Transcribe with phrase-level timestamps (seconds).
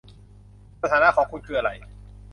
[0.81, 1.69] สถานะของคุณคืออะไร